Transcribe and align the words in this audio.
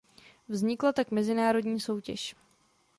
Vznikla 0.49 0.93
tak 0.93 1.11
mezinárodní 1.11 1.79
soutěž. 1.79 2.35